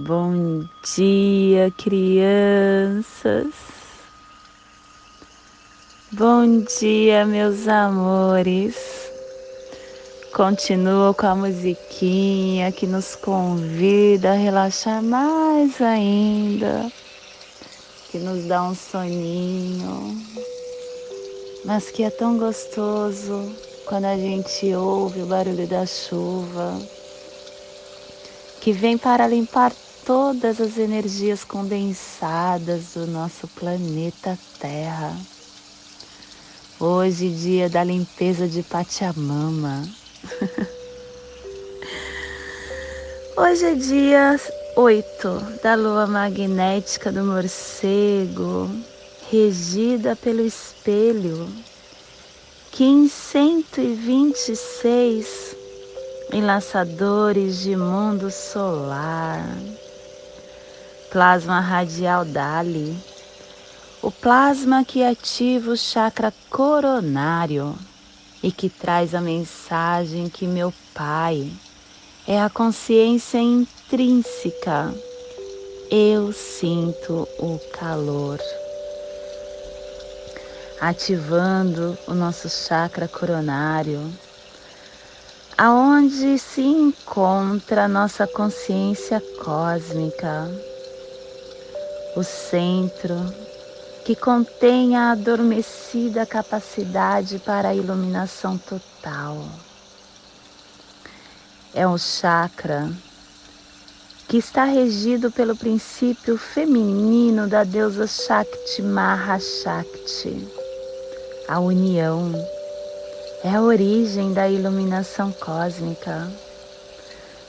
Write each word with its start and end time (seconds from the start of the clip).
Bom 0.00 0.64
dia, 0.94 1.72
crianças. 1.76 3.52
Bom 6.12 6.60
dia, 6.78 7.26
meus 7.26 7.66
amores. 7.66 9.10
Continuo 10.32 11.12
com 11.14 11.26
a 11.26 11.34
musiquinha 11.34 12.70
que 12.70 12.86
nos 12.86 13.16
convida 13.16 14.30
a 14.30 14.36
relaxar 14.36 15.02
mais 15.02 15.82
ainda, 15.82 16.92
que 18.12 18.18
nos 18.18 18.44
dá 18.44 18.62
um 18.62 18.76
soninho, 18.76 20.16
mas 21.64 21.90
que 21.90 22.04
é 22.04 22.10
tão 22.10 22.38
gostoso 22.38 23.52
quando 23.84 24.04
a 24.04 24.16
gente 24.16 24.72
ouve 24.76 25.22
o 25.22 25.26
barulho 25.26 25.66
da 25.66 25.84
chuva, 25.84 26.80
que 28.60 28.70
vem 28.70 28.96
para 28.96 29.26
limpar 29.26 29.72
todas 30.08 30.58
as 30.58 30.78
energias 30.78 31.44
condensadas 31.44 32.94
do 32.94 33.06
nosso 33.06 33.46
planeta 33.46 34.38
Terra. 34.58 35.14
Hoje, 36.80 37.28
dia 37.28 37.68
da 37.68 37.84
limpeza 37.84 38.48
de 38.48 38.62
Pachamama. 38.62 39.86
Hoje 43.36 43.66
é 43.66 43.74
dia 43.74 44.40
8 44.76 45.60
da 45.62 45.74
lua 45.74 46.06
magnética 46.06 47.12
do 47.12 47.22
morcego, 47.22 48.70
regida 49.30 50.16
pelo 50.16 50.40
espelho, 50.40 51.46
que 52.72 52.84
em 52.84 53.06
126 53.06 55.54
enlaçadores 56.32 57.58
de 57.58 57.76
mundo 57.76 58.30
solar 58.30 59.44
plasma 61.10 61.58
radial 61.60 62.24
Dali, 62.24 62.96
o 64.02 64.10
plasma 64.10 64.84
que 64.84 65.02
ativa 65.02 65.70
o 65.70 65.76
chakra 65.76 66.32
coronário 66.50 67.74
e 68.42 68.52
que 68.52 68.68
traz 68.68 69.14
a 69.14 69.20
mensagem 69.20 70.28
que 70.28 70.46
meu 70.46 70.72
Pai 70.94 71.50
é 72.26 72.40
a 72.40 72.50
consciência 72.50 73.38
intrínseca. 73.38 74.92
Eu 75.90 76.32
sinto 76.32 77.26
o 77.38 77.58
calor. 77.72 78.38
Ativando 80.80 81.96
o 82.06 82.14
nosso 82.14 82.48
chakra 82.48 83.08
coronário, 83.08 84.12
aonde 85.56 86.38
se 86.38 86.62
encontra 86.62 87.84
a 87.84 87.88
nossa 87.88 88.26
consciência 88.26 89.22
cósmica 89.42 90.48
o 92.18 92.24
centro 92.24 93.32
que 94.04 94.16
contém 94.16 94.96
a 94.96 95.12
adormecida 95.12 96.26
capacidade 96.26 97.38
para 97.38 97.68
a 97.68 97.74
iluminação 97.74 98.58
total. 98.58 99.46
É 101.72 101.86
um 101.86 101.96
chakra 101.96 102.90
que 104.26 104.36
está 104.36 104.64
regido 104.64 105.30
pelo 105.30 105.54
princípio 105.54 106.36
feminino 106.36 107.46
da 107.46 107.62
deusa 107.62 108.08
Shakti 108.08 108.82
Mahashakti, 108.82 110.44
a 111.46 111.60
união. 111.60 112.32
É 113.44 113.54
a 113.54 113.62
origem 113.62 114.32
da 114.32 114.48
iluminação 114.48 115.30
cósmica. 115.30 116.28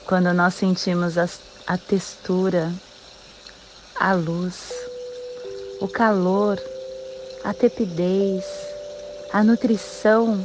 Quando 0.06 0.32
nós 0.32 0.54
sentimos 0.54 1.18
a, 1.18 1.28
a 1.66 1.76
textura 1.76 2.72
a 4.00 4.14
luz, 4.14 4.72
o 5.78 5.86
calor, 5.86 6.58
a 7.44 7.52
tepidez, 7.52 8.46
a 9.30 9.44
nutrição, 9.44 10.42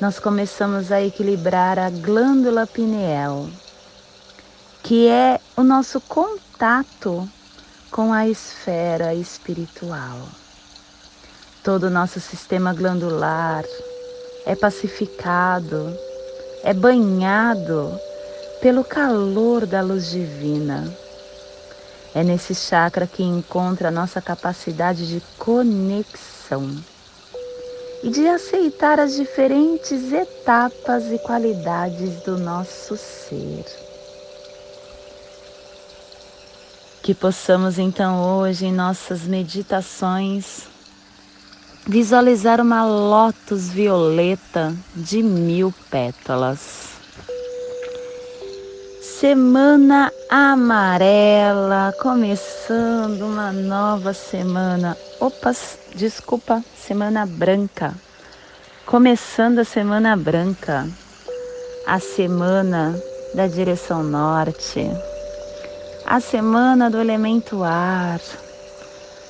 nós 0.00 0.20
começamos 0.20 0.92
a 0.92 1.02
equilibrar 1.02 1.80
a 1.80 1.90
glândula 1.90 2.68
pineal, 2.68 3.50
que 4.84 5.08
é 5.08 5.40
o 5.56 5.64
nosso 5.64 6.00
contato 6.02 7.28
com 7.90 8.12
a 8.12 8.28
esfera 8.28 9.16
espiritual. 9.16 10.20
Todo 11.64 11.88
o 11.88 11.90
nosso 11.90 12.20
sistema 12.20 12.72
glandular 12.72 13.64
é 14.46 14.54
pacificado, 14.54 15.92
é 16.62 16.72
banhado 16.72 17.92
pelo 18.62 18.84
calor 18.84 19.66
da 19.66 19.80
luz 19.80 20.08
divina 20.08 21.09
é 22.14 22.24
nesse 22.24 22.54
chakra 22.54 23.06
que 23.06 23.22
encontra 23.22 23.88
a 23.88 23.92
nossa 23.92 24.20
capacidade 24.20 25.06
de 25.06 25.22
conexão 25.38 26.76
e 28.02 28.10
de 28.10 28.26
aceitar 28.26 28.98
as 28.98 29.14
diferentes 29.14 30.12
etapas 30.12 31.12
e 31.12 31.18
qualidades 31.18 32.22
do 32.22 32.38
nosso 32.38 32.96
ser. 32.96 33.64
Que 37.02 37.14
possamos 37.14 37.78
então 37.78 38.38
hoje 38.38 38.66
em 38.66 38.72
nossas 38.72 39.22
meditações 39.22 40.68
visualizar 41.86 42.60
uma 42.60 42.84
lótus 42.84 43.68
violeta 43.68 44.74
de 44.94 45.22
mil 45.22 45.74
pétalas. 45.90 46.90
Semana 49.00 50.12
amarela, 50.30 51.92
começando 52.00 53.22
uma 53.22 53.50
nova 53.50 54.14
semana. 54.14 54.96
Opa, 55.18 55.50
desculpa, 55.96 56.62
semana 56.76 57.26
branca. 57.26 57.92
Começando 58.86 59.58
a 59.58 59.64
semana 59.64 60.16
branca, 60.16 60.88
a 61.84 61.98
semana 61.98 62.96
da 63.34 63.48
direção 63.48 64.04
norte, 64.04 64.88
a 66.06 66.20
semana 66.20 66.88
do 66.88 67.00
elemento 67.00 67.64
ar, 67.64 68.20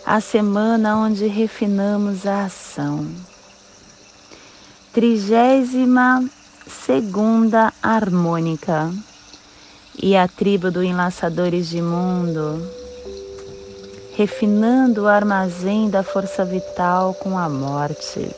a 0.04 0.20
semana 0.20 0.98
onde 0.98 1.26
refinamos 1.26 2.26
a 2.26 2.44
ação. 2.44 3.06
Trigésima 4.92 6.22
segunda 6.66 7.72
harmônica 7.82 8.92
e 10.02 10.16
a 10.16 10.26
tribo 10.26 10.70
do 10.70 10.82
Enlaçadores 10.82 11.68
de 11.68 11.82
Mundo, 11.82 12.66
refinando 14.16 15.02
o 15.02 15.08
armazém 15.08 15.90
da 15.90 16.02
força 16.02 16.44
vital 16.44 17.12
com 17.14 17.36
a 17.36 17.48
morte. 17.48 18.34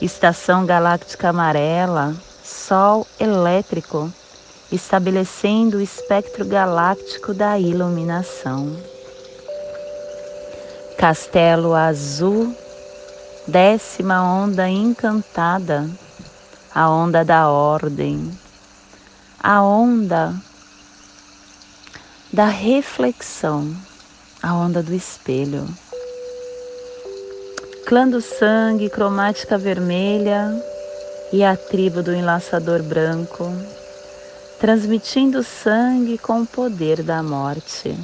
Estação 0.00 0.64
Galáctica 0.64 1.30
Amarela, 1.30 2.14
Sol 2.44 3.06
elétrico, 3.18 4.12
estabelecendo 4.70 5.78
o 5.78 5.80
espectro 5.80 6.44
galáctico 6.44 7.34
da 7.34 7.58
iluminação. 7.58 8.76
Castelo 10.96 11.74
Azul, 11.74 12.54
décima 13.48 14.22
onda 14.22 14.68
encantada, 14.68 15.88
a 16.72 16.88
onda 16.88 17.24
da 17.24 17.48
ordem 17.48 18.30
a 19.48 19.62
onda 19.62 20.34
da 22.32 22.46
reflexão, 22.46 23.72
a 24.42 24.52
onda 24.52 24.82
do 24.82 24.92
espelho. 24.92 25.64
Clã 27.86 28.08
do 28.08 28.20
sangue, 28.20 28.90
cromática 28.90 29.56
vermelha 29.56 30.50
e 31.32 31.44
a 31.44 31.56
tribo 31.56 32.02
do 32.02 32.12
enlaçador 32.12 32.82
branco, 32.82 33.48
transmitindo 34.58 35.44
sangue 35.44 36.18
com 36.18 36.40
o 36.42 36.46
poder 36.46 37.04
da 37.04 37.22
morte. 37.22 37.96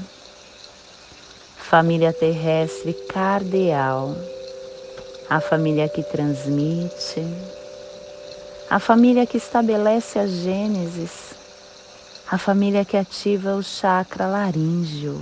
Família 1.56 2.12
terrestre 2.12 2.92
cardeal, 3.12 4.14
a 5.28 5.40
família 5.40 5.88
que 5.88 6.04
transmite, 6.04 7.20
a 8.72 8.78
família 8.78 9.26
que 9.26 9.36
estabelece 9.36 10.18
a 10.18 10.26
Gênesis, 10.26 11.34
a 12.26 12.38
família 12.38 12.86
que 12.86 12.96
ativa 12.96 13.54
o 13.54 13.62
chakra 13.62 14.26
laríngeo, 14.26 15.20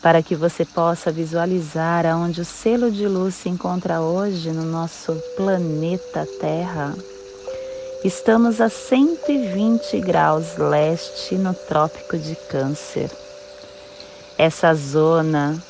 para 0.00 0.22
que 0.22 0.36
você 0.36 0.64
possa 0.64 1.10
visualizar 1.10 2.06
aonde 2.06 2.40
o 2.40 2.44
selo 2.44 2.88
de 2.88 3.08
luz 3.08 3.34
se 3.34 3.48
encontra 3.48 4.00
hoje 4.00 4.52
no 4.52 4.62
nosso 4.62 5.12
planeta 5.36 6.24
Terra. 6.40 6.94
Estamos 8.04 8.60
a 8.60 8.68
120 8.68 9.98
graus 9.98 10.56
leste 10.56 11.34
no 11.34 11.52
Trópico 11.52 12.16
de 12.16 12.36
Câncer. 12.48 13.10
Essa 14.38 14.72
zona 14.72 15.60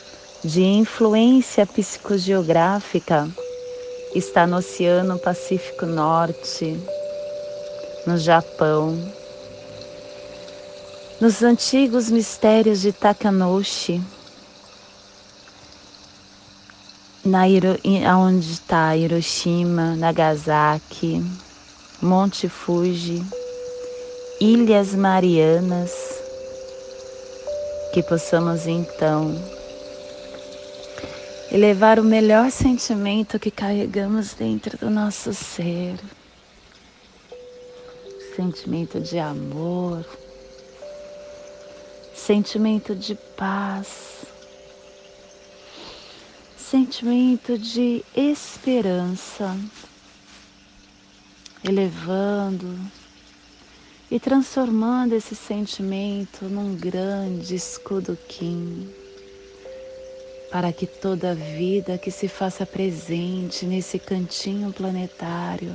de 0.44 0.62
influência 0.62 1.66
psicogeográfica 1.66 3.26
está 4.14 4.46
no 4.46 4.56
Oceano 4.56 5.18
Pacífico 5.18 5.84
Norte, 5.86 6.78
no 8.06 8.16
Japão, 8.16 8.96
nos 11.20 11.42
antigos 11.42 12.10
mistérios 12.10 12.80
de 12.80 12.92
Takanoshi, 12.92 14.00
na 17.24 17.42
onde 18.16 18.52
está 18.52 18.96
Hiroshima, 18.96 19.94
Nagasaki, 19.96 21.22
Monte 22.00 22.48
Fuji, 22.48 23.22
Ilhas 24.40 24.94
Marianas, 24.94 25.92
que 27.92 28.02
possamos 28.02 28.66
então 28.66 29.57
elevar 31.50 31.98
o 31.98 32.04
melhor 32.04 32.50
sentimento 32.50 33.38
que 33.38 33.50
carregamos 33.50 34.34
dentro 34.34 34.76
do 34.76 34.90
nosso 34.90 35.32
ser, 35.32 35.98
sentimento 38.36 39.00
de 39.00 39.18
amor, 39.18 40.04
sentimento 42.14 42.94
de 42.94 43.14
paz. 43.36 44.18
Sentimento 46.58 47.56
de 47.56 48.04
esperança, 48.14 49.56
elevando 51.64 52.78
e 54.10 54.20
transformando 54.20 55.14
esse 55.14 55.34
sentimento 55.34 56.44
num 56.44 56.76
grande 56.76 57.54
escudo 57.54 58.18
Kim, 58.28 58.86
para 60.50 60.72
que 60.72 60.86
toda 60.86 61.34
vida 61.34 61.98
que 61.98 62.10
se 62.10 62.26
faça 62.26 62.64
presente 62.64 63.66
nesse 63.66 63.98
cantinho 63.98 64.72
planetário 64.72 65.74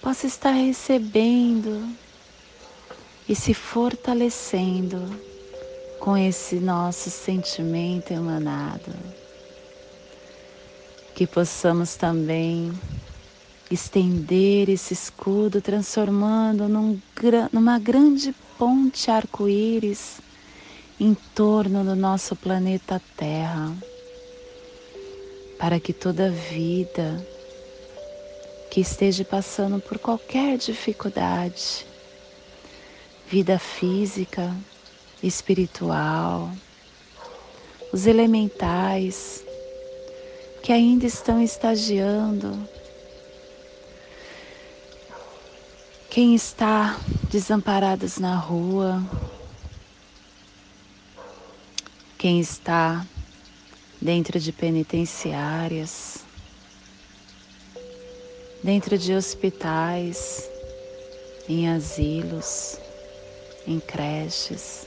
possa 0.00 0.26
estar 0.26 0.52
recebendo 0.52 1.88
e 3.28 3.34
se 3.34 3.52
fortalecendo 3.52 5.20
com 5.98 6.16
esse 6.16 6.56
nosso 6.56 7.10
sentimento 7.10 8.12
emanado. 8.12 8.92
Que 11.14 11.26
possamos 11.26 11.96
também 11.96 12.72
estender 13.70 14.68
esse 14.70 14.94
escudo, 14.94 15.60
transformando 15.60 16.68
num, 16.68 16.98
numa 17.52 17.78
grande 17.78 18.34
ponte 18.56 19.10
arco-íris 19.10 20.20
em 21.00 21.14
torno 21.14 21.82
do 21.82 21.96
nosso 21.96 22.36
planeta 22.36 23.00
Terra, 23.16 23.74
para 25.58 25.80
que 25.80 25.94
toda 25.94 26.30
vida 26.30 27.26
que 28.70 28.82
esteja 28.82 29.24
passando 29.24 29.80
por 29.80 29.98
qualquer 29.98 30.58
dificuldade, 30.58 31.86
vida 33.26 33.58
física, 33.58 34.54
espiritual, 35.22 36.52
os 37.90 38.06
elementais, 38.06 39.42
que 40.62 40.70
ainda 40.70 41.06
estão 41.06 41.40
estagiando, 41.40 42.68
quem 46.10 46.34
está 46.34 47.00
desamparados 47.30 48.18
na 48.18 48.36
rua, 48.36 49.02
quem 52.20 52.38
está 52.38 53.06
dentro 53.98 54.38
de 54.38 54.52
penitenciárias, 54.52 56.18
dentro 58.62 58.98
de 58.98 59.14
hospitais, 59.14 60.46
em 61.48 61.66
asilos, 61.70 62.76
em 63.66 63.80
creches, 63.80 64.86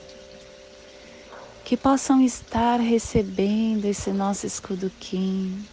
que 1.65 1.75
possam 1.75 2.21
estar 2.21 2.79
recebendo 2.79 3.85
esse 3.85 4.11
nosso 4.11 4.45
escudo 4.45 4.91
Kim, 4.99 5.65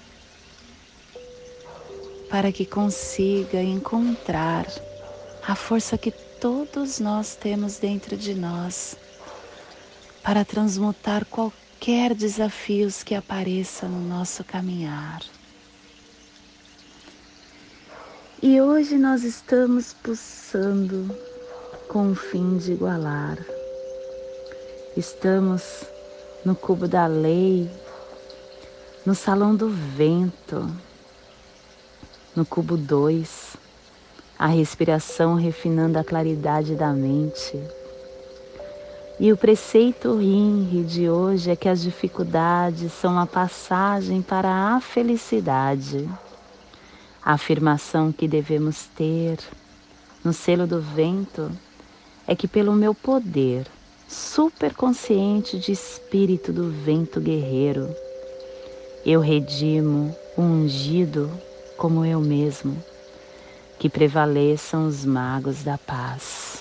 para 2.30 2.50
que 2.50 2.64
consiga 2.64 3.62
encontrar 3.62 4.64
a 5.46 5.54
força 5.54 5.98
que 5.98 6.10
todos 6.40 6.98
nós 7.00 7.36
temos 7.36 7.76
dentro 7.76 8.16
de 8.16 8.34
nós 8.34 8.96
para 10.22 10.44
transmutar 10.44 11.24
qualquer 11.26 12.14
desafios 12.14 13.02
que 13.02 13.14
apareça 13.14 13.86
no 13.86 14.00
nosso 14.00 14.44
caminhar. 14.44 15.22
E 18.42 18.60
hoje 18.60 18.96
nós 18.96 19.22
estamos 19.22 19.92
pulsando 19.92 21.14
com 21.88 22.12
o 22.12 22.14
fim 22.14 22.56
de 22.56 22.72
igualar 22.72 23.38
Estamos 24.96 25.84
no 26.44 26.56
cubo 26.56 26.88
da 26.88 27.06
lei, 27.06 27.70
no 29.06 29.14
salão 29.14 29.54
do 29.54 29.70
vento, 29.70 30.68
no 32.34 32.44
cubo 32.44 32.76
2, 32.76 33.56
a 34.36 34.48
respiração 34.48 35.36
refinando 35.36 35.96
a 35.96 36.02
claridade 36.02 36.74
da 36.74 36.92
mente. 36.92 37.56
E 39.22 39.30
o 39.30 39.36
preceito 39.36 40.16
rinre 40.16 40.82
de 40.82 41.10
hoje 41.10 41.50
é 41.50 41.54
que 41.54 41.68
as 41.68 41.82
dificuldades 41.82 42.90
são 42.90 43.18
a 43.18 43.26
passagem 43.26 44.22
para 44.22 44.74
a 44.74 44.80
felicidade. 44.80 46.08
A 47.22 47.34
afirmação 47.34 48.12
que 48.12 48.26
devemos 48.26 48.86
ter 48.96 49.38
no 50.24 50.32
selo 50.32 50.66
do 50.66 50.80
vento 50.80 51.52
é 52.26 52.34
que, 52.34 52.48
pelo 52.48 52.72
meu 52.72 52.94
poder, 52.94 53.66
superconsciente 54.08 55.58
de 55.58 55.70
espírito 55.70 56.50
do 56.50 56.70
vento 56.70 57.20
guerreiro. 57.20 57.94
Eu 59.04 59.20
redimo 59.20 60.16
o 60.34 60.40
ungido 60.40 61.30
como 61.76 62.06
eu 62.06 62.22
mesmo, 62.22 62.82
que 63.78 63.90
prevaleçam 63.90 64.88
os 64.88 65.04
magos 65.04 65.62
da 65.62 65.76
paz. 65.76 66.59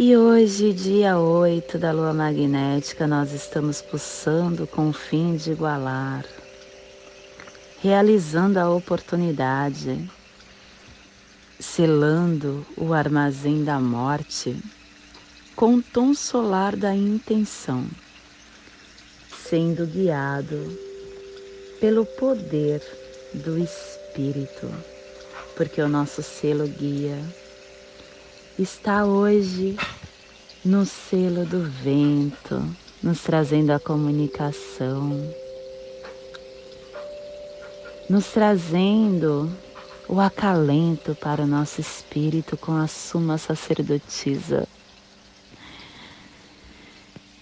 E 0.00 0.16
hoje, 0.16 0.72
dia 0.72 1.18
8 1.18 1.76
da 1.76 1.90
lua 1.90 2.14
magnética, 2.14 3.04
nós 3.04 3.32
estamos 3.32 3.82
pulsando 3.82 4.64
com 4.64 4.90
o 4.90 4.92
fim 4.92 5.34
de 5.34 5.50
igualar, 5.50 6.24
realizando 7.82 8.58
a 8.58 8.70
oportunidade 8.70 10.08
selando 11.58 12.64
o 12.76 12.94
armazém 12.94 13.64
da 13.64 13.80
morte 13.80 14.56
com 15.56 15.74
o 15.74 15.82
tom 15.82 16.14
solar 16.14 16.76
da 16.76 16.94
intenção, 16.94 17.84
sendo 19.48 19.84
guiado 19.84 20.78
pelo 21.80 22.06
poder 22.06 22.80
do 23.34 23.58
Espírito, 23.58 24.72
porque 25.56 25.82
o 25.82 25.88
nosso 25.88 26.22
selo 26.22 26.68
guia 26.68 27.18
está 28.58 29.04
hoje 29.04 29.76
no 30.64 30.84
selo 30.84 31.44
do 31.44 31.62
vento, 31.62 32.62
nos 33.02 33.22
trazendo 33.22 33.70
a 33.70 33.78
comunicação, 33.78 35.32
nos 38.08 38.26
trazendo 38.26 39.50
o 40.08 40.18
acalento 40.18 41.14
para 41.14 41.42
o 41.42 41.46
nosso 41.46 41.80
espírito 41.80 42.56
com 42.56 42.72
a 42.76 42.86
suma 42.86 43.36
sacerdotisa. 43.36 44.66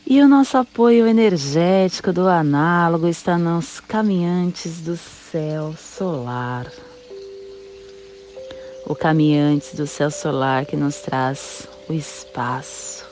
E 0.05 0.21
o 0.21 0.29
nosso 0.29 0.57
apoio 0.57 1.07
energético 1.07 2.13
do 2.13 2.29
análogo 2.29 3.09
está 3.09 3.39
nos 3.39 3.81
caminhantes 3.81 4.81
do 4.81 4.97
céu 4.97 5.75
solar. 5.77 6.71
O 8.85 8.95
caminhante 8.95 9.75
do 9.75 9.87
céu 9.87 10.11
solar 10.11 10.65
que 10.65 10.77
nos 10.77 10.97
traz 10.97 11.69
o 11.89 11.93
espaço, 11.93 13.06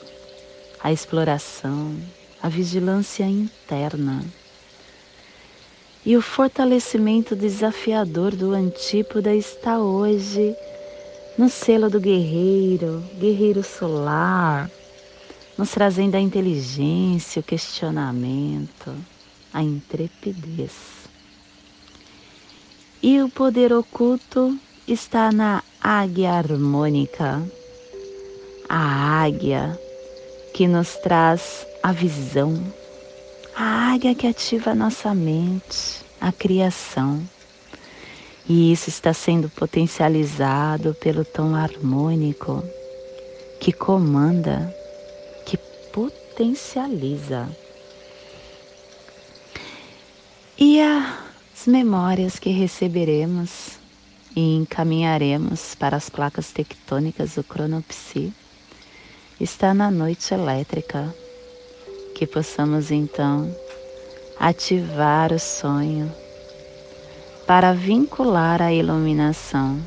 a 0.85 0.91
exploração, 0.91 1.97
a 2.39 2.47
vigilância 2.47 3.23
interna 3.23 4.23
e 6.05 6.15
o 6.15 6.21
fortalecimento 6.21 7.35
desafiador 7.35 8.35
do 8.35 8.51
antípoda 8.51 9.33
está 9.33 9.79
hoje 9.79 10.55
no 11.39 11.49
selo 11.49 11.89
do 11.89 11.99
guerreiro, 11.99 13.03
guerreiro 13.19 13.63
solar, 13.63 14.69
nos 15.57 15.71
trazendo 15.71 16.13
a 16.13 16.19
inteligência, 16.19 17.39
o 17.39 17.43
questionamento, 17.43 18.95
a 19.51 19.63
intrepidez. 19.63 20.73
E 23.01 23.23
o 23.23 23.29
poder 23.29 23.73
oculto 23.73 24.55
está 24.87 25.31
na 25.31 25.63
águia 25.81 26.33
harmônica, 26.33 27.41
a 28.69 29.23
águia 29.23 29.79
que 30.55 30.69
nos 30.69 30.95
traz 30.95 31.67
a 31.83 31.91
visão, 31.91 32.55
a 33.53 33.91
águia 33.91 34.15
que 34.15 34.25
ativa 34.25 34.71
a 34.71 34.75
nossa 34.75 35.13
mente, 35.13 36.01
a 36.21 36.31
criação. 36.31 37.21
E 38.47 38.71
isso 38.71 38.87
está 38.87 39.11
sendo 39.13 39.49
potencializado 39.49 40.93
pelo 40.93 41.25
tom 41.25 41.55
harmônico 41.55 42.63
que 43.59 43.73
comanda, 43.73 44.73
que 45.45 45.57
potencializa. 45.91 47.49
E 50.57 50.79
as 50.79 51.67
memórias 51.67 52.39
que 52.39 52.51
receberemos 52.51 53.77
e 54.33 54.55
encaminharemos 54.55 55.75
para 55.75 55.97
as 55.97 56.09
placas 56.09 56.53
tectônicas 56.53 57.35
do 57.35 57.43
cronopsi 57.43 58.33
está 59.39 59.73
na 59.73 59.91
noite 59.91 60.33
elétrica, 60.33 61.13
que 62.13 62.25
possamos 62.25 62.91
então 62.91 63.53
ativar 64.39 65.33
o 65.33 65.39
sonho 65.39 66.11
para 67.45 67.73
vincular 67.73 68.61
a 68.61 68.73
iluminação 68.73 69.79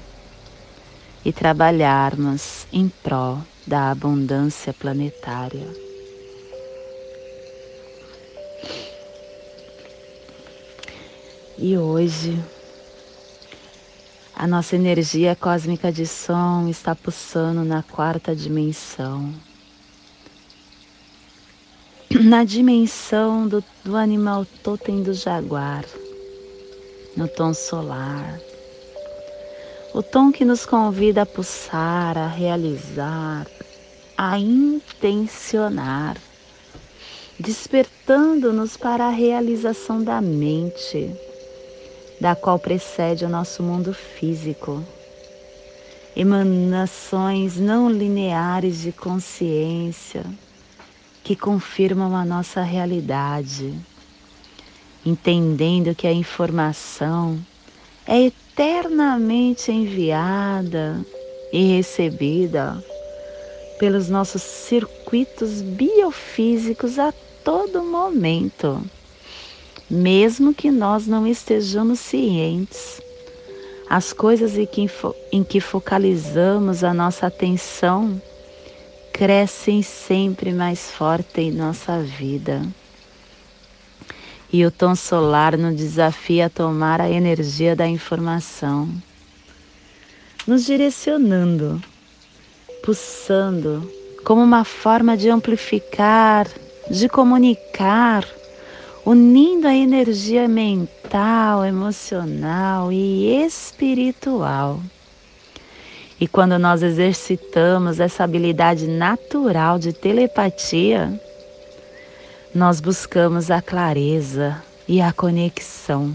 e 1.24 1.32
trabalharmos 1.32 2.66
em 2.72 2.88
prol 2.88 3.38
da 3.66 3.90
abundância 3.90 4.72
planetária. 4.72 5.66
E 11.56 11.76
hoje, 11.76 12.40
a 14.38 14.46
nossa 14.46 14.76
energia 14.76 15.34
cósmica 15.34 15.90
de 15.90 16.06
som 16.06 16.68
está 16.68 16.94
pulsando 16.94 17.64
na 17.64 17.82
quarta 17.82 18.36
dimensão. 18.36 19.34
Na 22.22 22.44
dimensão 22.44 23.48
do, 23.48 23.62
do 23.84 23.96
animal 23.96 24.46
totem 24.62 25.02
do 25.02 25.12
jaguar, 25.12 25.84
no 27.16 27.26
tom 27.26 27.52
solar. 27.52 28.38
O 29.92 30.04
tom 30.04 30.30
que 30.30 30.44
nos 30.44 30.64
convida 30.64 31.22
a 31.22 31.26
pulsar, 31.26 32.16
a 32.16 32.28
realizar, 32.28 33.44
a 34.16 34.38
intencionar, 34.38 36.16
despertando-nos 37.40 38.76
para 38.76 39.06
a 39.06 39.10
realização 39.10 40.02
da 40.02 40.20
mente 40.20 41.27
da 42.20 42.34
qual 42.34 42.58
precede 42.58 43.24
o 43.24 43.28
nosso 43.28 43.62
mundo 43.62 43.94
físico. 43.94 44.82
Emanações 46.16 47.56
não 47.56 47.88
lineares 47.88 48.80
de 48.80 48.90
consciência 48.90 50.24
que 51.22 51.36
confirmam 51.36 52.16
a 52.16 52.24
nossa 52.24 52.62
realidade, 52.62 53.72
entendendo 55.04 55.94
que 55.94 56.06
a 56.06 56.12
informação 56.12 57.38
é 58.06 58.22
eternamente 58.22 59.70
enviada 59.70 61.04
e 61.52 61.76
recebida 61.76 62.82
pelos 63.78 64.08
nossos 64.08 64.42
circuitos 64.42 65.62
biofísicos 65.62 66.98
a 66.98 67.12
todo 67.44 67.82
momento 67.84 68.82
mesmo 69.90 70.52
que 70.52 70.70
nós 70.70 71.06
não 71.06 71.26
estejamos 71.26 72.00
cientes. 72.00 73.00
As 73.88 74.12
coisas 74.12 74.56
em 74.58 74.66
que, 74.66 74.90
em 75.32 75.42
que 75.42 75.60
focalizamos 75.60 76.84
a 76.84 76.92
nossa 76.92 77.26
atenção 77.26 78.20
crescem 79.12 79.82
sempre 79.82 80.52
mais 80.52 80.90
forte 80.90 81.40
em 81.40 81.50
nossa 81.50 82.00
vida. 82.00 82.62
E 84.52 84.64
o 84.64 84.70
tom 84.70 84.94
solar 84.94 85.56
nos 85.56 85.74
desafia 85.74 86.46
a 86.46 86.50
tomar 86.50 87.00
a 87.00 87.10
energia 87.10 87.74
da 87.74 87.86
informação, 87.86 88.88
nos 90.46 90.64
direcionando, 90.64 91.82
pulsando 92.82 93.90
como 94.24 94.42
uma 94.42 94.64
forma 94.64 95.16
de 95.16 95.28
amplificar, 95.28 96.46
de 96.90 97.08
comunicar 97.08 98.24
unindo 99.08 99.66
a 99.66 99.74
energia 99.74 100.46
mental, 100.46 101.64
emocional 101.64 102.92
e 102.92 103.42
espiritual. 103.42 104.82
E 106.20 106.28
quando 106.28 106.58
nós 106.58 106.82
exercitamos 106.82 108.00
essa 108.00 108.22
habilidade 108.22 108.86
natural 108.86 109.78
de 109.78 109.94
telepatia, 109.94 111.18
nós 112.54 112.82
buscamos 112.82 113.50
a 113.50 113.62
clareza 113.62 114.62
e 114.86 115.00
a 115.00 115.10
conexão, 115.10 116.14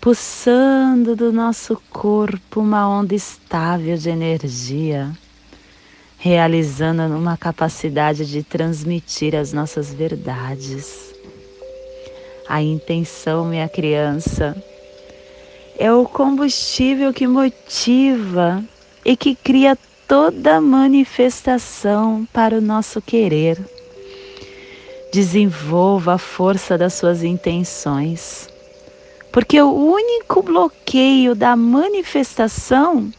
pulsando 0.00 1.14
do 1.14 1.30
nosso 1.30 1.78
corpo 1.90 2.60
uma 2.60 2.88
onda 2.88 3.14
estável 3.14 3.98
de 3.98 4.08
energia, 4.08 5.10
realizando 6.16 7.02
uma 7.14 7.36
capacidade 7.36 8.24
de 8.24 8.42
transmitir 8.42 9.36
as 9.36 9.52
nossas 9.52 9.92
verdades 9.92 11.07
a 12.48 12.62
intenção, 12.62 13.44
minha 13.44 13.68
criança, 13.68 14.56
é 15.78 15.92
o 15.92 16.06
combustível 16.06 17.12
que 17.12 17.26
motiva 17.26 18.64
e 19.04 19.16
que 19.16 19.34
cria 19.34 19.76
toda 20.08 20.60
manifestação 20.60 22.26
para 22.32 22.56
o 22.56 22.60
nosso 22.60 23.02
querer. 23.02 23.58
Desenvolva 25.12 26.14
a 26.14 26.18
força 26.18 26.78
das 26.78 26.94
suas 26.94 27.22
intenções, 27.22 28.48
porque 29.30 29.60
o 29.60 29.72
único 29.72 30.42
bloqueio 30.42 31.34
da 31.34 31.54
manifestação 31.54 33.10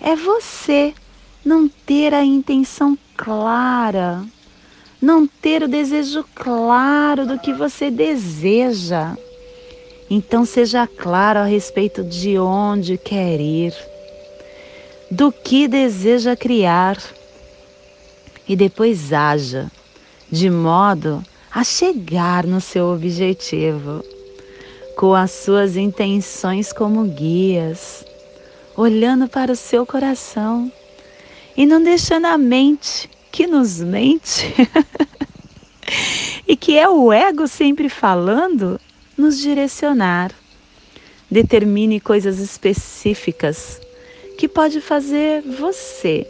é 0.00 0.16
você 0.16 0.94
não 1.44 1.68
ter 1.68 2.14
a 2.14 2.24
intenção 2.24 2.98
clara 3.16 4.24
não 5.00 5.26
ter 5.26 5.62
o 5.62 5.68
desejo 5.68 6.24
claro 6.34 7.26
do 7.26 7.38
que 7.38 7.52
você 7.52 7.90
deseja. 7.90 9.16
Então 10.10 10.44
seja 10.44 10.86
claro 10.86 11.40
a 11.40 11.44
respeito 11.44 12.02
de 12.02 12.38
onde 12.38 12.96
quer 12.96 13.40
ir, 13.40 13.74
do 15.10 15.30
que 15.30 15.68
deseja 15.68 16.34
criar 16.34 16.96
e 18.48 18.56
depois 18.56 19.12
haja 19.12 19.70
de 20.30 20.50
modo 20.50 21.22
a 21.50 21.64
chegar 21.64 22.46
no 22.46 22.60
seu 22.60 22.86
objetivo, 22.86 24.02
com 24.96 25.14
as 25.14 25.30
suas 25.30 25.76
intenções 25.76 26.72
como 26.72 27.04
guias, 27.04 28.04
olhando 28.76 29.28
para 29.28 29.52
o 29.52 29.56
seu 29.56 29.86
coração 29.86 30.70
e 31.56 31.66
não 31.66 31.82
deixando 31.82 32.26
a 32.26 32.38
mente 32.38 33.08
que 33.38 33.46
nos 33.46 33.78
mente 33.78 34.52
e 36.44 36.56
que 36.56 36.76
é 36.76 36.88
o 36.88 37.12
ego 37.12 37.46
sempre 37.46 37.88
falando, 37.88 38.80
nos 39.16 39.38
direcionar. 39.38 40.32
Determine 41.30 42.00
coisas 42.00 42.40
específicas 42.40 43.80
que 44.36 44.48
pode 44.48 44.80
fazer 44.80 45.42
você 45.42 46.26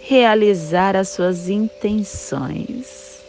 realizar 0.00 0.96
as 0.96 1.10
suas 1.10 1.48
intenções. 1.48 3.20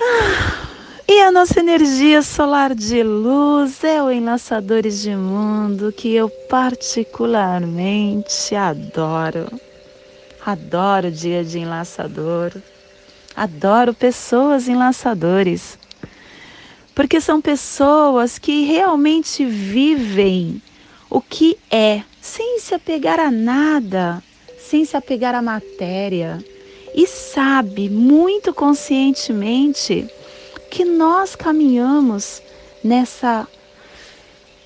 Ah, 0.00 0.66
e 1.06 1.20
a 1.20 1.30
nossa 1.30 1.60
energia 1.60 2.22
solar 2.22 2.74
de 2.74 3.04
luz 3.04 3.84
é 3.84 4.02
o 4.02 4.10
Enlaçadores 4.10 5.00
de 5.00 5.14
Mundo 5.14 5.92
que 5.92 6.12
eu 6.12 6.28
particularmente 6.50 8.56
adoro. 8.56 9.46
Adoro 10.44 11.06
o 11.06 11.12
dia 11.12 11.44
de 11.44 11.60
enlaçador. 11.60 12.52
Adoro 13.36 13.94
pessoas 13.94 14.66
enlaçadores. 14.66 15.78
Porque 16.94 17.20
são 17.20 17.40
pessoas 17.40 18.38
que 18.38 18.64
realmente 18.64 19.44
vivem 19.44 20.60
o 21.08 21.20
que 21.20 21.56
é, 21.70 22.02
sem 22.20 22.58
se 22.58 22.74
apegar 22.74 23.20
a 23.20 23.30
nada, 23.30 24.22
sem 24.58 24.84
se 24.84 24.96
apegar 24.96 25.34
à 25.34 25.40
matéria. 25.40 26.44
E 26.92 27.06
sabe 27.06 27.88
muito 27.88 28.52
conscientemente 28.52 30.08
que 30.70 30.84
nós 30.84 31.36
caminhamos 31.36 32.42
nessa 32.82 33.46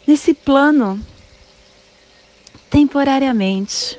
nesse 0.06 0.32
plano 0.32 1.00
temporariamente 2.70 3.98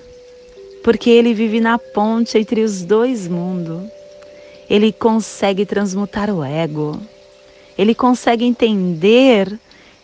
porque 0.88 1.10
ele 1.10 1.34
vive 1.34 1.60
na 1.60 1.78
ponte 1.78 2.38
entre 2.38 2.64
os 2.64 2.82
dois 2.82 3.28
mundos. 3.28 3.92
Ele 4.70 4.94
consegue 4.94 5.66
transmutar 5.66 6.30
o 6.30 6.42
ego. 6.42 6.98
Ele 7.78 7.94
consegue 7.94 8.46
entender 8.46 9.60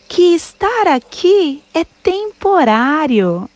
que 0.09 0.35
estar 0.35 0.87
aqui 0.87 1.63
é 1.73 1.85
temporário 1.85 3.49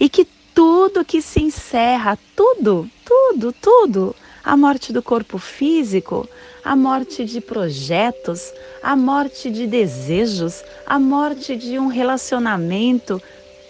e 0.00 0.08
que 0.08 0.26
tudo 0.54 1.04
que 1.04 1.20
se 1.20 1.42
encerra, 1.42 2.18
tudo, 2.34 2.88
tudo, 3.04 3.52
tudo, 3.52 4.16
a 4.42 4.56
morte 4.56 4.94
do 4.94 5.02
corpo 5.02 5.36
físico, 5.36 6.26
a 6.64 6.74
morte 6.74 7.26
de 7.26 7.42
projetos, 7.42 8.50
a 8.82 8.96
morte 8.96 9.50
de 9.50 9.66
desejos, 9.66 10.64
a 10.86 10.98
morte 10.98 11.54
de 11.54 11.78
um 11.78 11.88
relacionamento, 11.88 13.20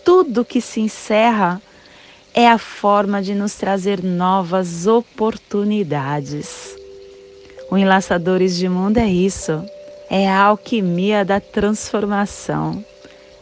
tudo 0.05 0.45
que 0.45 0.61
se 0.61 0.81
encerra 0.81 1.61
é 2.35 2.49
a 2.49 2.57
forma 2.57 3.21
de 3.21 3.35
nos 3.35 3.55
trazer 3.55 4.03
novas 4.03 4.87
oportunidades. 4.87 6.75
O 7.71 7.77
Enlaçadores 7.77 8.57
de 8.57 8.69
Mundo 8.69 8.99
é 8.99 9.07
isso, 9.07 9.62
é 10.09 10.29
a 10.29 10.45
alquimia 10.45 11.25
da 11.25 11.41
transformação, 11.41 12.85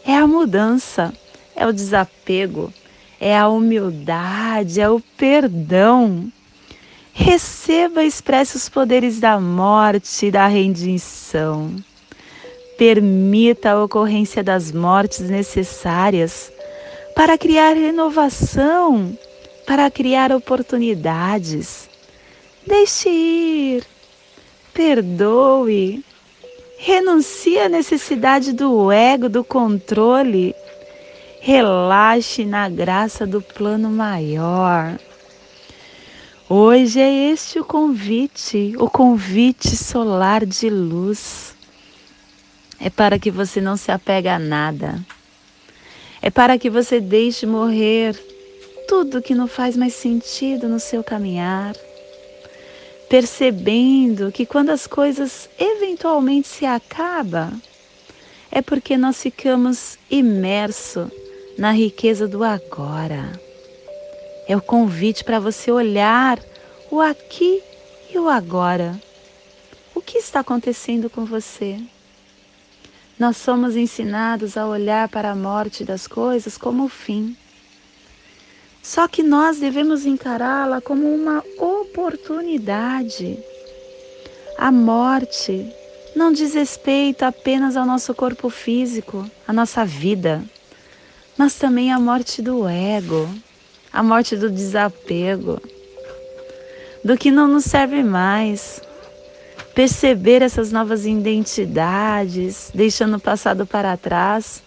é 0.05 0.17
a 0.17 0.27
mudança, 0.27 1.13
é 1.55 1.67
o 1.67 1.73
desapego, 1.73 2.73
é 3.21 3.37
a 3.37 3.49
humildade, 3.49 4.81
é 4.81 4.89
o 4.89 5.01
perdão. 5.17 6.31
Receba 7.13 8.03
e 8.03 8.07
expresse 8.07 8.57
os 8.57 8.69
poderes 8.69 9.21
da 9.21 9.39
morte 9.39 10.27
e 10.27 10.31
da 10.31 10.47
rendição. 10.47 11.75
Permita 12.79 13.73
a 13.73 13.85
ocorrência 13.85 14.43
das 14.43 14.73
mortes 14.73 15.21
necessárias 15.29 16.51
para 17.15 17.37
criar 17.37 17.75
renovação, 17.75 19.17
para 19.67 19.91
criar 19.91 20.33
oportunidades. 20.33 21.89
Deixe 22.67 23.09
ir, 23.09 23.85
perdoe, 24.73 26.05
renuncie 26.79 27.59
à 27.59 27.69
necessidade 27.69 28.53
do 28.53 28.91
ego, 28.91 29.29
do 29.29 29.45
controle. 29.45 30.55
Relaxe 31.41 32.45
na 32.45 32.69
graça 32.69 33.27
do 33.27 33.41
plano 33.41 33.89
maior. 33.91 34.99
Hoje 36.49 37.01
é 37.01 37.31
este 37.31 37.59
o 37.59 37.65
convite, 37.65 38.75
o 38.77 38.91
convite 38.91 39.77
solar 39.77 40.45
de 40.45 40.69
luz. 40.69 41.55
É 42.79 42.91
para 42.91 43.19
que 43.19 43.31
você 43.31 43.61
não 43.61 43.77
se 43.77 43.91
apegue 43.91 44.29
a 44.29 44.39
nada 44.39 45.05
é 46.23 46.31
para 46.31 46.59
que 46.59 46.69
você 46.69 47.01
deixe 47.01 47.47
morrer 47.47 48.15
tudo 48.87 49.23
que 49.23 49.35
não 49.35 49.47
faz 49.47 49.77
mais 49.77 49.95
sentido 49.95 50.69
no 50.69 50.81
seu 50.81 51.03
caminhar, 51.03 51.75
percebendo 53.09 54.31
que 54.33 54.45
quando 54.45 54.71
as 54.71 54.87
coisas 54.87 55.49
eventualmente 55.59 56.49
se 56.49 56.67
acabam, 56.67 57.61
é 58.51 58.61
porque 58.61 58.97
nós 58.97 59.23
ficamos 59.23 59.97
imersos 60.11 61.09
na 61.57 61.73
riqueza 61.73 62.27
do 62.27 62.43
agora. 62.43 63.33
É 64.49 64.57
o 64.57 64.61
convite 64.61 65.23
para 65.23 65.39
você 65.39 65.71
olhar 65.71 66.41
o 66.91 67.01
aqui 67.01 67.63
e 68.13 68.19
o 68.19 68.29
agora. 68.29 69.01
O 69.95 70.01
que 70.01 70.19
está 70.19 70.41
acontecendo 70.41 71.09
com 71.09 71.25
você? 71.25 71.79
Nós 73.21 73.37
somos 73.37 73.77
ensinados 73.77 74.57
a 74.57 74.67
olhar 74.67 75.07
para 75.07 75.33
a 75.33 75.37
morte 75.37 75.85
das 75.85 76.07
coisas 76.07 76.57
como 76.57 76.87
o 76.87 76.89
fim. 76.89 77.37
Só 78.83 79.07
que 79.07 79.23
nós 79.23 79.59
devemos 79.59 80.07
encará-la 80.07 80.81
como 80.81 81.15
uma 81.15 81.45
oportunidade. 81.59 83.39
A 84.57 84.73
morte 84.73 85.71
não 86.17 86.33
diz 86.33 86.55
respeito 86.55 87.23
apenas 87.23 87.77
ao 87.77 87.85
nosso 87.85 88.15
corpo 88.15 88.49
físico, 88.49 89.31
à 89.47 89.53
nossa 89.53 89.85
vida, 89.85 90.43
mas 91.37 91.57
também 91.57 91.93
à 91.93 92.01
morte 92.01 92.41
do 92.41 92.67
ego, 92.67 93.29
à 93.93 94.03
morte 94.03 94.35
do 94.35 94.49
desapego, 94.49 95.61
do 97.05 97.19
que 97.19 97.31
não 97.31 97.47
nos 97.47 97.65
serve 97.65 98.03
mais, 98.03 98.81
perceber 99.75 100.43
essas 100.43 100.73
novas 100.73 101.07
identidades, 101.07 102.71
deixando 102.75 103.17
o 103.17 103.21
passado 103.21 103.67
para 103.67 103.97
trás, 103.97 104.63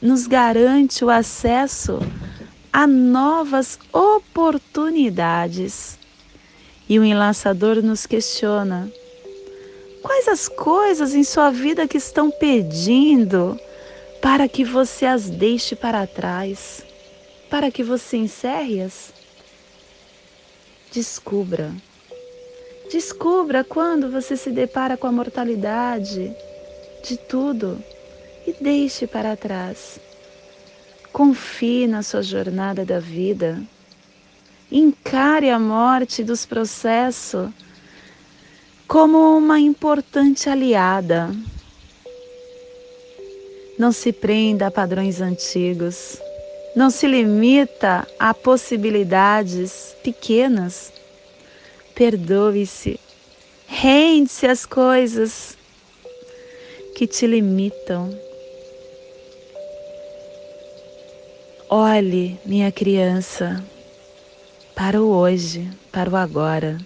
nos 0.00 0.26
garante 0.26 1.04
o 1.04 1.10
acesso 1.10 1.98
a 2.72 2.86
novas 2.86 3.78
oportunidades. 3.92 5.98
E 6.88 6.98
o 6.98 7.04
enlaçador 7.04 7.82
nos 7.82 8.06
questiona: 8.06 8.90
quais 10.02 10.28
as 10.28 10.48
coisas 10.48 11.14
em 11.14 11.24
sua 11.24 11.50
vida 11.50 11.88
que 11.88 11.98
estão 11.98 12.30
pedindo 12.30 13.58
para 14.20 14.48
que 14.48 14.64
você 14.64 15.06
as 15.06 15.28
deixe 15.28 15.74
para 15.74 16.06
trás, 16.06 16.84
para 17.50 17.70
que 17.70 17.82
você 17.82 18.18
encerre-as? 18.18 19.12
Descubra 20.92 21.74
Descubra 22.96 23.62
quando 23.62 24.10
você 24.10 24.38
se 24.38 24.50
depara 24.50 24.96
com 24.96 25.06
a 25.06 25.12
mortalidade 25.12 26.34
de 27.04 27.18
tudo 27.18 27.78
e 28.46 28.54
deixe 28.58 29.06
para 29.06 29.36
trás. 29.36 30.00
Confie 31.12 31.86
na 31.86 32.02
sua 32.02 32.22
jornada 32.22 32.86
da 32.86 32.98
vida. 32.98 33.62
Encare 34.72 35.50
a 35.50 35.58
morte 35.58 36.24
dos 36.24 36.46
processos 36.46 37.50
como 38.88 39.36
uma 39.36 39.60
importante 39.60 40.48
aliada. 40.48 41.30
Não 43.78 43.92
se 43.92 44.10
prenda 44.10 44.68
a 44.68 44.70
padrões 44.70 45.20
antigos. 45.20 46.18
Não 46.74 46.88
se 46.88 47.06
limita 47.06 48.08
a 48.18 48.32
possibilidades 48.32 49.94
pequenas 50.02 50.95
Perdoe-se. 51.96 53.00
Rende-se 53.66 54.46
às 54.46 54.66
coisas 54.66 55.56
que 56.94 57.06
te 57.06 57.26
limitam. 57.26 58.14
Olhe, 61.70 62.38
minha 62.44 62.70
criança, 62.70 63.64
para 64.74 65.00
o 65.00 65.08
hoje, 65.08 65.70
para 65.90 66.10
o 66.10 66.16
agora. 66.16 66.76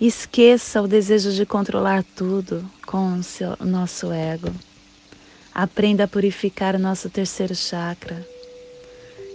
Esqueça 0.00 0.82
o 0.82 0.88
desejo 0.88 1.30
de 1.30 1.46
controlar 1.46 2.04
tudo 2.16 2.68
com 2.84 3.14
o 3.14 3.22
seu, 3.22 3.56
nosso 3.60 4.10
ego. 4.10 4.52
Aprenda 5.54 6.04
a 6.04 6.08
purificar 6.08 6.74
o 6.74 6.80
nosso 6.80 7.08
terceiro 7.08 7.54
chakra 7.54 8.26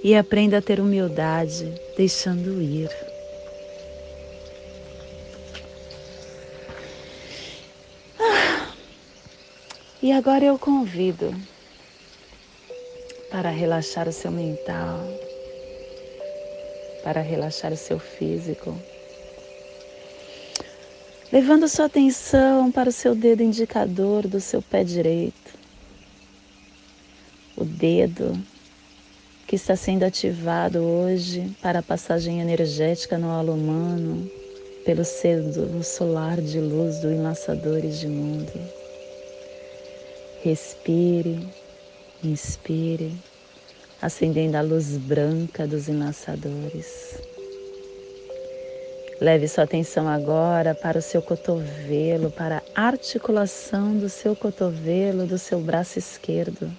e 0.04 0.14
aprenda 0.14 0.58
a 0.58 0.62
ter 0.62 0.82
humildade, 0.82 1.74
deixando 1.96 2.62
ir. 2.62 2.90
E 10.08 10.12
agora 10.14 10.46
eu 10.46 10.58
convido 10.58 11.36
para 13.30 13.50
relaxar 13.50 14.08
o 14.08 14.14
seu 14.14 14.32
mental, 14.32 15.06
para 17.04 17.20
relaxar 17.20 17.74
o 17.74 17.76
seu 17.76 18.00
físico, 18.00 18.74
levando 21.30 21.68
sua 21.68 21.88
atenção 21.88 22.72
para 22.72 22.88
o 22.88 22.92
seu 22.94 23.14
dedo 23.14 23.44
indicador 23.44 24.26
do 24.30 24.40
seu 24.40 24.62
pé 24.62 24.82
direito, 24.82 25.60
o 27.58 27.66
dedo 27.66 28.42
que 29.46 29.58
está 29.58 29.76
sendo 29.76 30.06
ativado 30.06 30.80
hoje 30.80 31.54
para 31.62 31.80
a 31.80 31.84
passagem 31.84 32.40
energética 32.40 33.18
no 33.18 33.30
halo 33.30 33.56
humano 33.56 34.26
pelo 34.86 35.04
cédulo 35.04 35.84
solar 35.84 36.40
de 36.40 36.62
luz 36.62 37.00
do 37.00 37.12
Enlaçadores 37.12 38.00
de 38.00 38.08
Mundo. 38.08 38.77
Respire, 40.48 41.46
inspire, 42.24 43.14
acendendo 44.02 44.56
a 44.56 44.62
luz 44.62 44.96
branca 44.96 45.68
dos 45.68 45.90
enlaçadores. 45.90 47.22
Leve 49.20 49.46
sua 49.50 49.66
atenção 49.66 50.08
agora 50.08 50.74
para 50.74 51.00
o 51.00 51.02
seu 51.02 51.22
cotovelo, 51.22 52.32
para 52.32 52.64
a 52.74 52.84
articulação 52.84 53.98
do 53.98 54.08
seu 54.08 54.38
cotovelo, 54.38 55.28
do 55.28 55.38
seu 55.38 55.60
braço 55.60 56.00
esquerdo. 56.00 56.72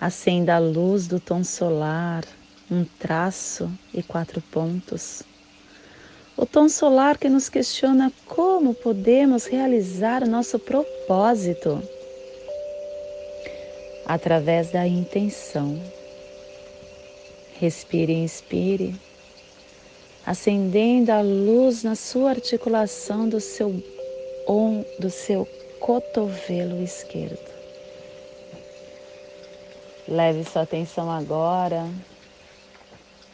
Acenda 0.00 0.54
a 0.54 0.60
luz 0.60 1.08
do 1.08 1.18
tom 1.18 1.42
solar, 1.42 2.22
um 2.70 2.84
traço 3.00 3.68
e 3.92 4.00
quatro 4.00 4.40
pontos. 4.40 5.24
O 6.36 6.46
tom 6.46 6.68
solar 6.68 7.18
que 7.18 7.28
nos 7.28 7.48
questiona 7.48 8.12
como 8.26 8.74
podemos 8.74 9.46
realizar 9.46 10.22
o 10.22 10.30
nosso 10.30 10.56
propósito 10.56 11.82
através 14.06 14.70
da 14.70 14.86
intenção. 14.86 15.80
Respire 17.58 18.12
e 18.12 18.24
inspire, 18.24 18.94
acendendo 20.26 21.12
a 21.12 21.20
luz 21.20 21.82
na 21.82 21.94
sua 21.94 22.30
articulação 22.30 23.28
do 23.28 23.40
seu 23.40 23.82
on, 24.48 24.84
do 24.98 25.10
seu 25.10 25.46
cotovelo 25.78 26.82
esquerdo. 26.82 27.52
Leve 30.08 30.44
sua 30.44 30.62
atenção 30.62 31.10
agora 31.10 31.88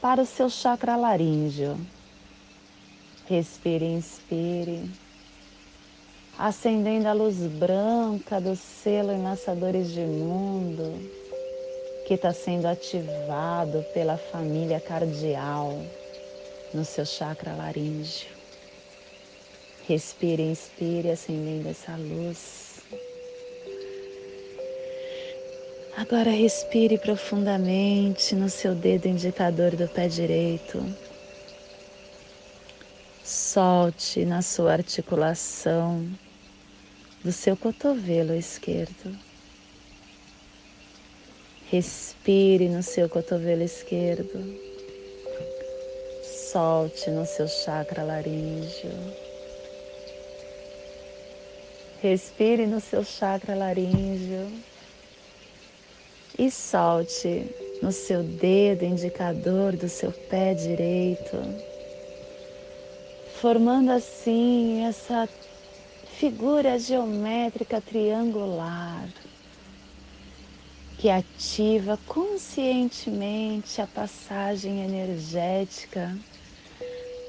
para 0.00 0.22
o 0.22 0.26
seu 0.26 0.50
chakra 0.50 0.96
laríngeo. 0.96 1.78
Respire 3.26 3.85
e 3.85 3.92
inspire 3.92 4.90
acendendo 6.38 7.09
a 7.09 7.12
luz 7.12 7.38
branca 7.38 8.40
do 8.40 8.55
selo 8.55 9.12
Enlaçadores 9.12 9.90
de 9.90 10.03
Mundo, 10.03 10.94
que 12.07 12.14
está 12.14 12.33
sendo 12.33 12.66
ativado 12.66 13.85
pela 13.92 14.16
família 14.16 14.81
cardial 14.81 15.77
no 16.72 16.85
seu 16.85 17.05
chakra 17.05 17.57
laríngeo. 17.57 18.29
Respire, 19.88 20.42
inspire, 20.42 21.11
acendendo 21.11 21.68
essa 21.68 21.96
luz. 21.96 22.83
Agora 25.96 26.31
respire 26.31 26.98
profundamente 26.98 28.37
no 28.37 28.48
seu 28.48 28.77
dedo 28.77 29.09
indicador 29.09 29.74
do 29.74 29.88
pé 29.88 30.07
direito. 30.07 30.81
Solte 33.24 34.24
na 34.24 34.40
sua 34.40 34.74
articulação 34.74 36.09
do 37.22 37.33
seu 37.33 37.57
cotovelo 37.57 38.35
esquerdo. 38.35 39.16
Respire 41.70 42.68
no 42.68 42.83
seu 42.83 43.09
cotovelo 43.09 43.62
esquerdo. 43.62 44.42
Solte 46.50 47.11
no 47.11 47.26
seu 47.26 47.46
chakra 47.46 48.02
laríngeo. 48.02 48.90
Respire 52.00 52.66
no 52.66 52.81
seu 52.81 53.04
chakra 53.04 53.54
laríngeo. 53.54 54.50
E 56.38 56.50
solte 56.50 57.46
no 57.83 57.92
seu 57.92 58.22
dedo 58.22 58.85
indicador 58.85 59.76
do 59.76 59.88
seu 59.88 60.12
pé 60.12 60.54
direito, 60.54 61.37
formando 63.40 63.90
assim 63.90 64.85
essa 64.85 65.28
figura 66.18 66.78
geométrica 66.81 67.81
triangular 67.81 69.09
que 70.98 71.09
ativa 71.09 71.96
conscientemente 72.09 73.81
a 73.81 73.87
passagem 73.87 74.85
energética 74.85 76.18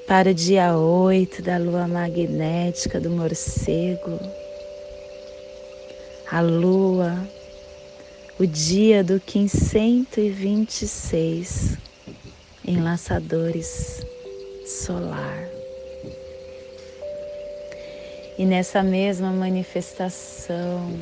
para 0.08 0.32
o 0.32 0.34
dia 0.34 0.76
8 0.76 1.44
da 1.44 1.60
lua 1.60 1.88
magnética 1.88 3.00
do 3.00 3.12
morcego, 3.12 4.20
a 6.32 6.42
lua, 6.42 7.16
o 8.40 8.48
dia 8.48 9.04
do 9.04 9.20
Kim 9.20 9.48
126, 9.48 11.78
enlaçadores 12.66 14.04
solar. 14.66 15.49
E 18.40 18.46
nessa 18.46 18.82
mesma 18.82 19.34
manifestação, 19.34 20.98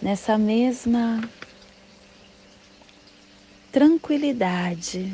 nessa 0.00 0.38
mesma 0.38 1.20
tranquilidade, 3.70 5.12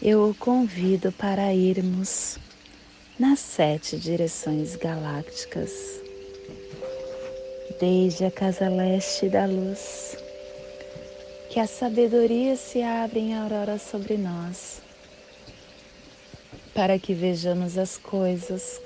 eu 0.00 0.30
o 0.30 0.34
convido 0.34 1.12
para 1.12 1.52
irmos 1.52 2.38
nas 3.18 3.38
sete 3.40 3.98
direções 3.98 4.74
galácticas, 4.74 6.00
desde 7.78 8.24
a 8.24 8.30
casa 8.30 8.70
leste 8.70 9.28
da 9.28 9.44
luz, 9.44 10.16
que 11.50 11.60
a 11.60 11.66
sabedoria 11.66 12.56
se 12.56 12.82
abre 12.82 13.20
em 13.20 13.34
aurora 13.34 13.78
sobre 13.78 14.16
nós, 14.16 14.80
para 16.72 16.98
que 16.98 17.12
vejamos 17.12 17.76
as 17.76 17.98
coisas 17.98 18.85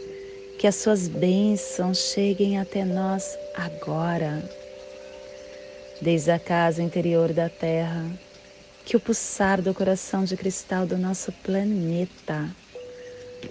que 0.61 0.67
as 0.67 0.75
suas 0.75 1.07
bênçãos 1.07 1.97
cheguem 1.97 2.59
até 2.59 2.85
nós 2.85 3.35
agora 3.55 4.47
desde 5.99 6.29
a 6.29 6.37
casa 6.37 6.83
interior 6.83 7.33
da 7.33 7.49
Terra, 7.49 8.05
que 8.85 8.95
o 8.95 8.99
pulsar 8.99 9.59
do 9.59 9.73
coração 9.73 10.23
de 10.23 10.37
cristal 10.37 10.85
do 10.85 10.99
nosso 10.99 11.31
planeta 11.31 12.47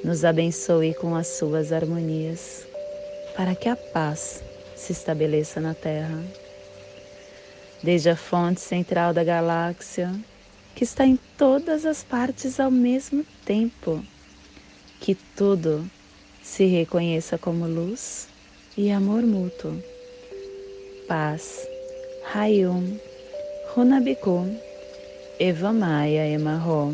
nos 0.05 0.25
abençoe 0.25 0.95
com 0.95 1.17
as 1.17 1.27
suas 1.27 1.73
harmonias, 1.73 2.65
para 3.37 3.57
que 3.57 3.69
a 3.69 3.75
paz 3.75 4.41
se 4.77 4.93
estabeleça 4.93 5.61
na 5.61 5.75
Terra. 5.75 6.23
Desde 7.83 8.09
a 8.11 8.15
fonte 8.15 8.61
central 8.61 9.13
da 9.13 9.25
galáxia, 9.25 10.15
que 10.77 10.85
está 10.85 11.05
em 11.05 11.19
todas 11.37 11.85
as 11.85 12.05
partes 12.05 12.61
ao 12.61 12.71
mesmo 12.71 13.27
tempo, 13.45 14.01
que 15.01 15.17
tudo 15.17 15.91
se 16.51 16.67
reconheça 16.67 17.39
como 17.39 17.69
luz 17.69 18.27
e 18.77 18.91
amor 18.91 19.23
mútuo, 19.23 19.73
paz 21.07 21.65
Hayum, 22.35 22.99
Runabiku, 23.77 24.45
Eva 25.39 25.73
Maia 25.73 26.27
Emarro. 26.27 26.93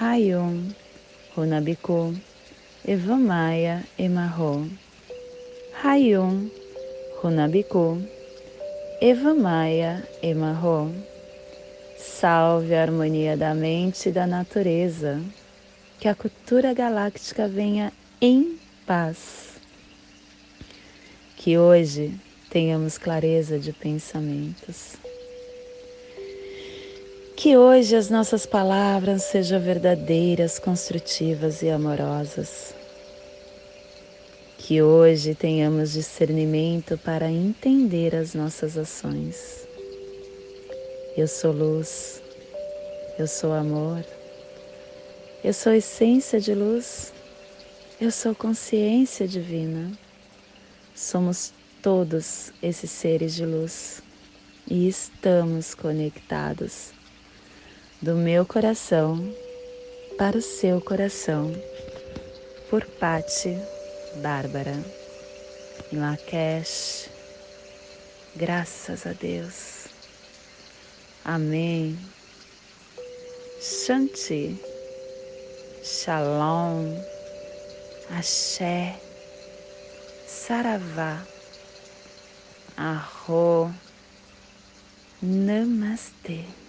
Hayum, 0.00 0.74
Runabiku, 1.36 2.16
Eva 2.84 3.16
Maia 3.16 3.84
Emarro. 3.96 4.66
Hayum, 5.84 6.50
Runabiku, 7.22 8.02
Eva 9.00 9.34
Maia 9.34 10.02
Emarro. 10.20 10.90
Salve 11.96 12.74
a 12.74 12.82
harmonia 12.82 13.36
da 13.36 13.54
mente 13.54 14.08
e 14.08 14.12
da 14.12 14.26
natureza. 14.26 15.22
Que 16.00 16.08
a 16.08 16.14
cultura 16.16 16.74
galáctica 16.74 17.46
venha 17.46 17.92
em 18.22 18.56
paz. 18.86 19.56
Que 21.36 21.58
hoje 21.58 22.14
tenhamos 22.48 22.96
clareza 22.96 23.58
de 23.58 23.72
pensamentos. 23.72 24.92
Que 27.36 27.56
hoje 27.56 27.96
as 27.96 28.08
nossas 28.08 28.46
palavras 28.46 29.24
sejam 29.24 29.60
verdadeiras, 29.60 30.60
construtivas 30.60 31.62
e 31.62 31.68
amorosas. 31.68 32.72
Que 34.56 34.80
hoje 34.80 35.34
tenhamos 35.34 35.90
discernimento 35.92 36.96
para 36.96 37.28
entender 37.28 38.14
as 38.14 38.34
nossas 38.34 38.78
ações. 38.78 39.66
Eu 41.16 41.26
sou 41.26 41.50
luz, 41.50 42.22
eu 43.18 43.26
sou 43.26 43.52
amor, 43.52 44.04
eu 45.42 45.52
sou 45.52 45.72
essência 45.72 46.40
de 46.40 46.54
luz, 46.54 47.12
eu 48.02 48.10
sou 48.10 48.34
consciência 48.34 49.28
divina. 49.28 49.96
Somos 50.92 51.54
todos 51.80 52.52
esses 52.60 52.90
seres 52.90 53.32
de 53.32 53.46
luz 53.46 54.02
e 54.68 54.88
estamos 54.88 55.72
conectados 55.72 56.90
do 58.00 58.16
meu 58.16 58.44
coração 58.44 59.32
para 60.18 60.36
o 60.36 60.42
seu 60.42 60.80
coração 60.80 61.52
por 62.68 62.84
Pati 62.84 63.56
Bárbara 64.20 64.82
Lakesh. 65.92 67.08
Graças 68.34 69.06
a 69.06 69.12
Deus. 69.12 69.86
Amém. 71.24 71.96
Shanti. 73.60 74.60
Shalom. 75.84 77.21
Axé. 78.18 79.00
Saravá. 80.26 81.26
Arro. 82.76 83.72
Namastê. 85.22 86.61